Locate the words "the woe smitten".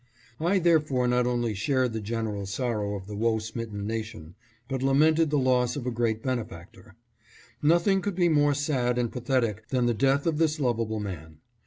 3.05-3.85